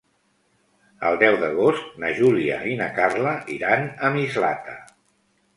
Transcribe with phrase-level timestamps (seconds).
[1.09, 4.79] El deu d'agost na Júlia i na Carla iran a Mislata.